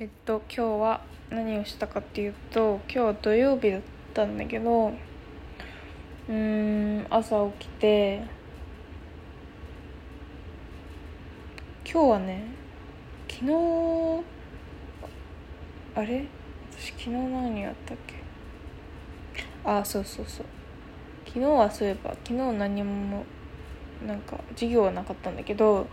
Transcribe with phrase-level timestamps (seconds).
[0.00, 3.80] えっと今日は何をしたかっていうと今日は土曜日だっ
[4.14, 8.22] たんだけどうーん朝起きて
[11.84, 12.44] 今日はね
[13.28, 13.52] 昨日
[15.96, 16.26] あれ？
[16.70, 18.14] 私昨日何やったっけ？
[19.64, 20.46] あそうそうそう。
[21.26, 23.24] 昨日はそういえば昨日何も
[24.06, 25.88] なんか授業はなかったんだけど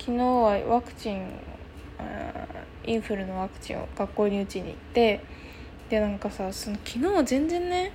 [0.00, 1.28] 昨日はワクチン
[2.84, 5.20] インフルのワクチンを学校に打ちに行って
[5.88, 7.92] でなんかさその昨日は全然ね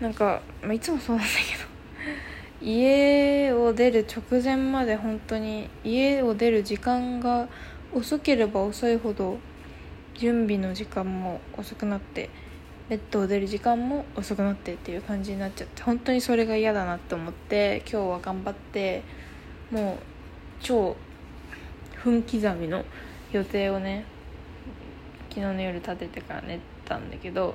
[0.00, 7.48] なんか、まあ、いつもそうなんだけど 家を出る直前まで本当に家を出る時間が
[7.92, 9.38] 遅ければ遅いほど
[10.14, 12.30] 準備の時間も遅くなって
[12.88, 19.02] ベッドを出る時間も遅くなってっていう感じになっちゃって本当にそれが嫌だなって思って今日は頑張って
[19.70, 19.96] もう
[20.60, 20.96] 超
[22.02, 22.84] 分刻みの
[23.32, 24.04] 予定をね
[25.28, 27.54] 昨日の夜立ててから寝たんだけど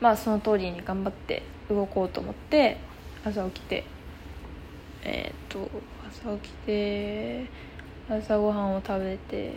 [0.00, 2.78] まあその通りに頑張って動こうと思って
[3.24, 3.84] 朝起きて
[5.04, 5.68] えっ、と
[6.08, 7.46] 朝起きて
[8.08, 9.52] 朝ごはんを食べて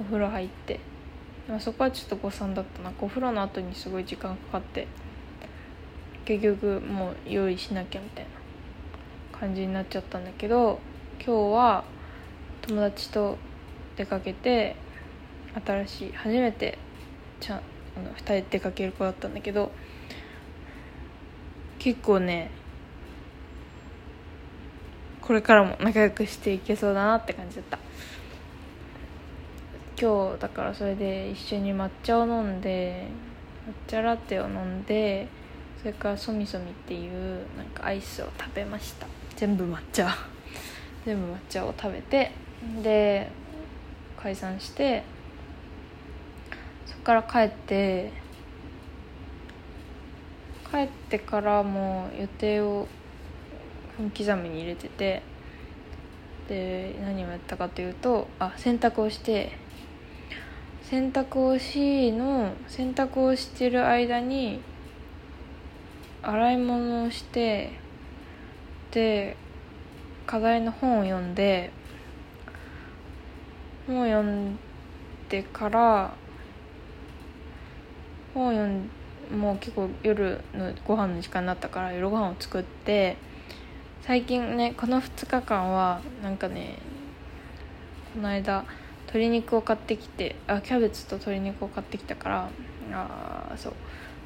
[0.00, 0.80] お風呂入って
[1.46, 2.92] でもそこはちょっと誤算だったな。
[3.00, 4.86] お風呂の後にすごい時間かかって
[6.24, 8.24] 結局もう用意しなきゃみたい
[9.32, 10.78] な感じになっちゃったんだけど
[11.18, 11.84] 今日は
[12.62, 13.38] 友達と
[13.96, 14.76] 出かけて
[15.66, 16.78] 新しい初めて
[17.40, 17.60] ちゃんあ
[18.00, 19.72] の2人で出かける子だったんだけど
[21.78, 22.50] 結構ね
[25.20, 27.78] これからも仲良くしていけそうだなって感じだった。
[30.00, 33.06] 今日だからそれで一緒に抹茶を飲んで
[33.86, 35.28] 抹茶ラテを飲んで
[35.80, 39.06] それからソミソミっていうなんかアイスを食べました。
[39.36, 40.12] 全部抹茶。
[41.04, 42.32] 全部抹茶を食べて
[42.82, 43.30] で
[44.16, 45.02] 解散して
[46.86, 48.12] そこから帰って
[50.70, 52.86] 帰ってからもう予定を
[53.98, 55.22] 分刻みに入れてて
[56.48, 59.52] で何をやったかというとあ洗濯をして
[60.84, 64.60] 洗濯をしの洗濯をしてる間に
[66.22, 67.72] 洗い物をして
[68.92, 69.36] で
[70.26, 71.72] 課題の本を読んで
[73.86, 74.58] 本を読ん
[75.28, 76.14] でから
[78.34, 78.90] 本を読ん
[79.36, 83.16] もう結構夜のご飯の時間になったから夜ご飯を作って
[84.02, 86.78] 最近ねこの2日間はなんかね
[88.14, 88.64] この間
[89.06, 92.50] 鶏肉を買ってきてあキャベツと鶏肉を買ってきたから
[92.92, 93.72] あそう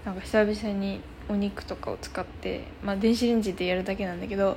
[0.05, 4.57] なんか久々にお肉とかを使ってまあ電子レンジでやるだけなんだけど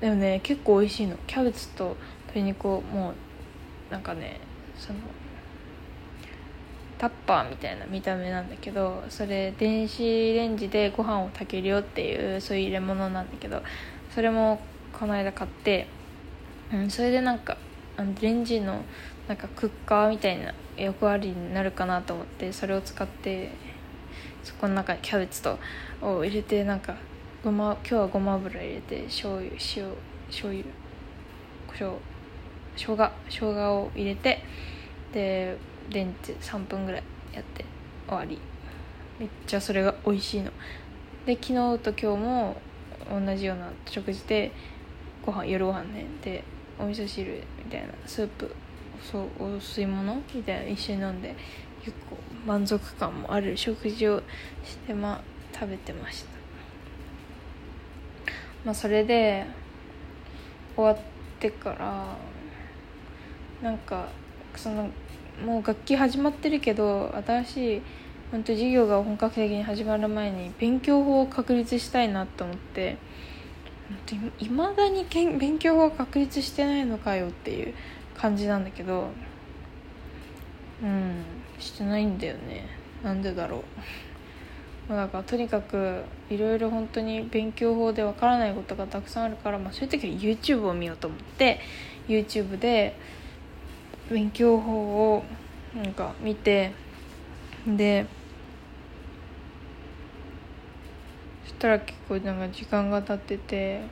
[0.00, 1.16] でもね結構美味しいの。
[1.26, 1.96] キャベツと
[2.28, 3.14] 鶏肉をもう
[3.90, 4.40] なんかね
[4.76, 4.98] その
[6.98, 13.62] タッパーみたいな見た目なんだけどそれ電子レンジでご飯を炊けるよっていうそういう入れ物なんだけど
[14.14, 14.60] それも
[14.92, 15.86] この間買って、
[16.72, 17.56] うん、それでなんか
[17.96, 18.82] あのレンジの
[19.28, 23.50] なんかクッカーみたいな役割になるかなと思ってそれを使って
[24.44, 25.58] そこの中にキャベツと
[26.02, 26.96] を入れてなんか
[27.42, 29.90] ごま今日はごま油入れて醤油塩
[30.28, 30.64] 醤油
[31.66, 31.94] 胡椒
[32.76, 34.42] 生姜生姜を入れて
[35.12, 35.56] で
[35.90, 37.64] レンジ3分ぐらいやって
[38.08, 38.38] 終わり。
[39.18, 40.50] めっちゃそれが美味しいの。
[41.26, 42.56] で昨日と今日も
[43.10, 44.52] 同じような食事で
[45.24, 46.06] ご飯夜ご飯ね。
[46.22, 46.42] で
[46.78, 48.54] お味噌汁みたいなスープ
[49.02, 50.22] そうお吸い物？
[50.34, 51.34] みたいな一緒に飲んで
[51.84, 52.16] 結構
[52.46, 54.22] 満足感もある食事を
[54.64, 55.20] してまあ
[55.52, 56.30] 食べてました。
[58.64, 59.44] まあそれで
[60.76, 60.98] 終わっ
[61.38, 62.16] てから
[63.62, 64.08] なんか
[64.56, 64.90] その
[65.44, 67.82] もう楽器始まってるけど新しい
[68.30, 72.96] 本当授業が本格的に始まる前に勉強法を確立したいなと思って
[74.38, 77.74] いまだにけん勉強法を確立してないのかよっていう
[78.16, 79.08] 感じなんだけど
[80.82, 81.24] うん
[81.58, 82.66] してないんだよね。
[83.02, 83.64] なんでだろ
[84.88, 84.92] う。
[84.92, 91.60] だからとにかくいろいろ本当に勉強法でわからないことがたくさんあるから、まあ、そういう時は YouTube を見ようと思って
[92.08, 92.96] YouTube で
[94.10, 95.24] 勉強法を
[95.74, 96.72] なんか見て
[97.66, 98.06] で
[101.44, 103.82] そしたら結構なんか時間が経ってて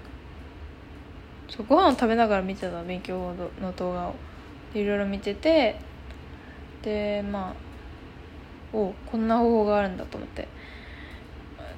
[1.49, 4.15] そうご飯を食べながら見てた勉強法の動画を。
[4.75, 5.81] いろいろ見てて
[6.82, 10.47] でまあおこんな方法があるんだと思って。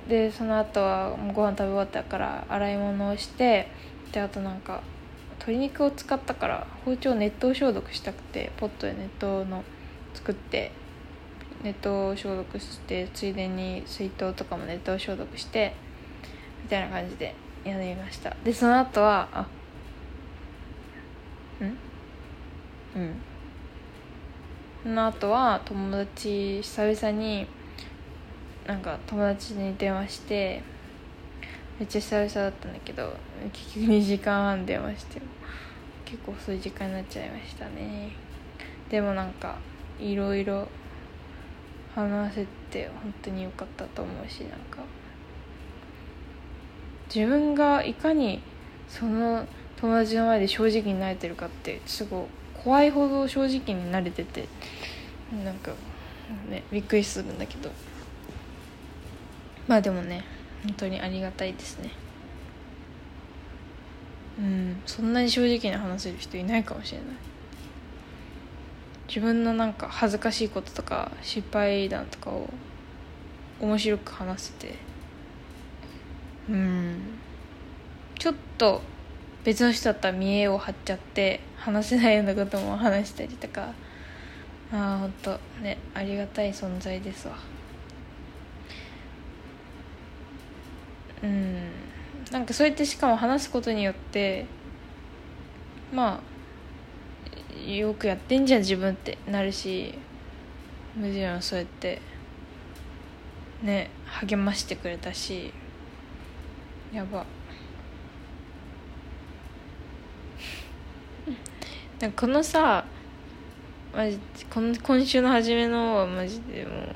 [0.09, 3.69] でその後はもうご飯食べ終わったから洗い物をして
[4.11, 4.83] であとなんか
[5.41, 9.65] 鶏肉を使ったから包丁熱湯消毒したくてポットで熱湯の
[10.15, 10.71] 作って
[11.63, 15.75] 熱湯消毒してついでに水筒とかも熱湯消毒して
[16.63, 17.35] みたいな感じで
[17.65, 18.37] やりました。
[18.45, 19.41] でその後はあ
[21.65, 21.77] ん？
[22.97, 23.15] うん。
[24.83, 27.47] その後は友達久々に
[28.67, 30.63] なんか友達に電話して
[31.81, 33.17] めっちゃ久々だったんだけど
[33.55, 35.23] 結局2時間半電話して
[36.05, 38.11] 結構遅い時間になっちゃいましたね。
[38.91, 39.57] でもなんか
[39.99, 40.69] いろいろ
[41.95, 44.83] 話せて本当に良かったと思うしなんか
[47.13, 48.43] 自分がいかに
[48.87, 52.27] その友達の前で正直になれてるかってすごい
[52.63, 54.47] 怖いほど正直になれてて
[55.43, 55.73] なんか
[56.51, 57.71] ねびっくりするんだけど。
[59.67, 60.25] まあでもね
[60.65, 61.91] 本当にありがたいですね。
[64.39, 67.07] うんそんなに正直に話せる人いないかもしれない。
[69.09, 72.49] 自分のなんか恥ずかしいこととか失敗談とかを
[73.61, 74.75] 面白く話せて。
[76.49, 76.99] うん
[78.19, 78.83] ちょっと
[79.45, 83.73] 別の人だったら見栄を張っちゃって話せないようなことも話したりとか。
[84.73, 87.35] ああほんとねありがたい存在ですわ。
[91.23, 91.71] うん。
[92.31, 94.47] なんかそうやってしかも話すことによって
[95.93, 96.21] ま
[97.59, 99.95] あよくやってんじゃん自分ってなるし
[100.97, 102.01] むじろそうやって
[103.63, 105.53] ね励ましてくれたし
[106.93, 107.25] やば。
[112.01, 112.85] なんかこのさ
[113.93, 114.19] マジ
[114.49, 116.87] この今週の初めのはマジでもう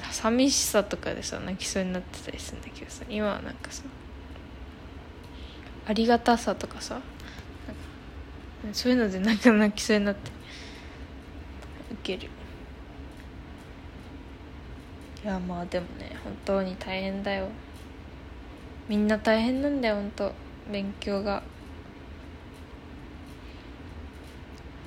[0.00, 3.82] 寂しさとかでさ泣きそうになってたりするんだけどさ今はなんかさ
[5.86, 7.00] ありがたさとかさ
[8.72, 10.30] そういうのでなんか泣きそうになって
[11.92, 12.28] ウケる。
[15.24, 17.48] いやまあでもね本当に大変だよ。
[18.88, 20.32] みんな大変なんだよ本当。
[20.70, 21.42] 勉強が。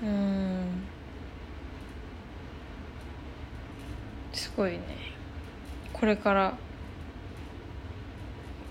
[0.03, 0.87] うん
[4.33, 4.79] すごいね。
[5.93, 6.57] これから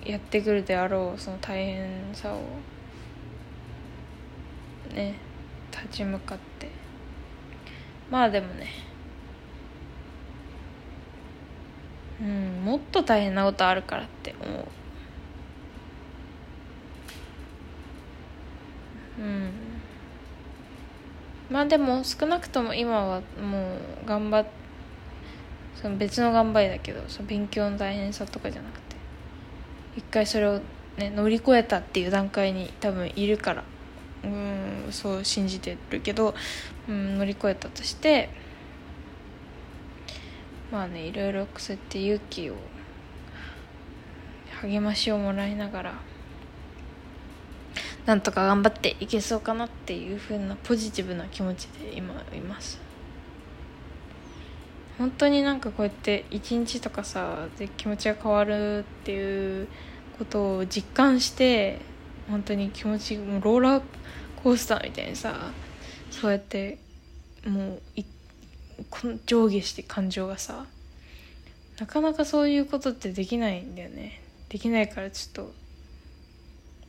[0.04, 2.40] やってくるであろうその大変さを
[4.94, 5.14] ね
[5.70, 6.69] 立ち向かって。
[8.10, 8.69] まあでもね。
[12.20, 14.66] うんもっと大変なことあるからって思う。
[19.19, 19.50] うん。
[21.50, 24.63] まあでも少なくとも今はもう頑張って
[25.81, 28.97] その別の頑張りだけどその勉強の大変さとかじゃなくて
[29.97, 30.61] 一回それを
[30.97, 33.65] ね乗り越えたっていう段階に多分いるから
[34.25, 36.35] うんそう信じてるけど、
[36.88, 38.31] うん、乗り越えたとして
[40.73, 42.56] まあねいろいろそうやって勇気を
[44.62, 45.94] 励ましをもらいながら
[48.06, 52.83] なんとか頑張っていけそうかなっていう風なポジティブな気持ちで今います。
[54.99, 59.69] 本当になんかこうやって一日とかさで気持ちが変わるっていう
[60.19, 61.81] ことを実感して
[62.31, 63.82] 本当に気持ちもうローラー
[64.43, 65.35] コースターみたいにさ
[66.11, 66.79] そうやって
[67.44, 68.04] もうい
[69.26, 70.66] 上下して感情がさ
[71.78, 74.23] なかなかそういうことってできないんだよね。
[74.49, 75.52] できないからちょっと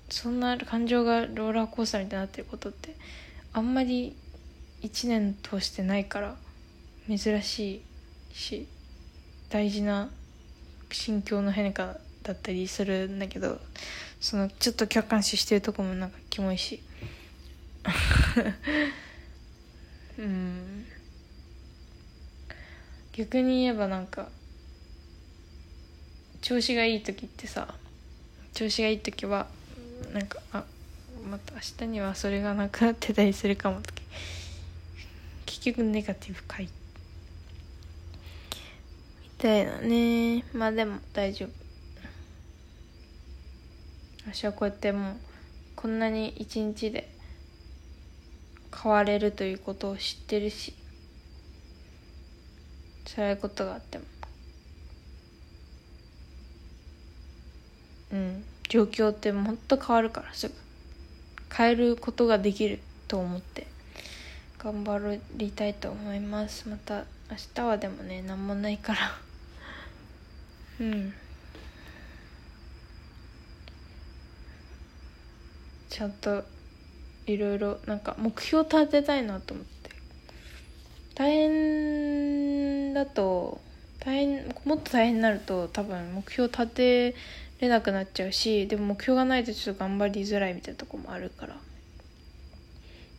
[0.09, 2.95] そんな感情がローラーコースターみたいになってることって
[3.53, 4.15] あんまり
[4.83, 6.35] 1年通してないから
[7.07, 7.94] 珍しい。
[8.35, 8.67] し
[9.49, 10.09] 大事な
[10.91, 13.59] 心境の変化だったりするんだけど
[14.19, 16.81] そのちょっと客観視してるとこもなんかキモいし。
[20.17, 20.85] うん。
[23.13, 24.29] 逆に言えばなんか
[26.41, 27.75] 調子がいい時ってさ
[28.53, 29.47] 調子がいい時は
[30.13, 30.65] なんかあ
[31.29, 34.01] また明日にはそれがなくなってたりするかもとか。
[35.45, 36.84] 結局ネガティブかいみ
[39.37, 40.43] たいなね。
[40.53, 41.49] まあでも大丈夫。
[44.31, 45.15] 私はこうやってもう
[45.75, 47.09] こんなに一日で
[48.73, 50.73] 変われるということを知ってるし
[53.15, 54.03] 辛いことがあっても。
[58.13, 58.43] うん。
[58.67, 60.53] 状況ってもっと変わるからすぐ。
[61.55, 63.67] 変えることができると思って。
[64.57, 66.67] 頑張りたいと思います。
[66.67, 68.99] また明日はでもね何もないから。
[70.79, 71.13] うん。
[75.89, 76.43] ちゃんと
[77.25, 79.89] いろいろなんか目標立てたいなと思って。
[81.15, 83.61] 大変だと
[83.99, 87.15] 大変もっと大変になると多分目標立て
[87.61, 91.55] れなくなっちゃうしでも目標がないとちょっと頑張りづらいみたいなとこもあるから。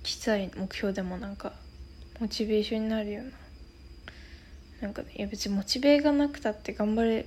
[0.04, 1.52] 小さい目標でもなんか
[2.20, 3.45] モチベーションになるような。
[4.80, 7.26] なんかねいや別にモチベがなくたって頑張れ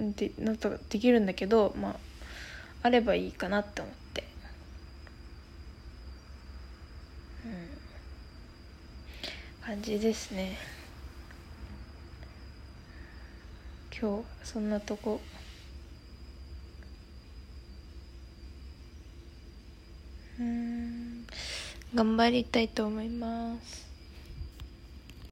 [0.00, 1.96] でなんとかできるんだけどまあ
[2.84, 4.24] あればいいかなって思って。
[7.46, 7.52] うん。
[9.66, 10.58] 感じですね。
[13.98, 15.18] 今日そんなとこ。
[20.38, 21.26] うん。
[21.94, 23.93] 頑張りたいと思います。